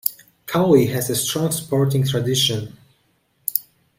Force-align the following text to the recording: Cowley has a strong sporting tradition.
Cowley 0.47 0.87
has 0.87 1.11
a 1.11 1.15
strong 1.15 1.51
sporting 1.51 2.01
tradition. 2.07 2.75